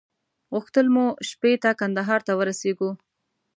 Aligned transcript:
غوښتل 0.53 0.85
مو 0.95 1.05
شپې 1.29 1.53
ته 1.63 1.69
کندهار 1.79 2.21
ته 2.27 2.33
ورسېږو. 2.39 2.89